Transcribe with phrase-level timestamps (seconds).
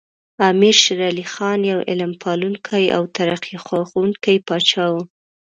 [0.49, 4.95] امیر شیر علی خان یو علم پالونکی او ترقي خوښوونکی پاچا و.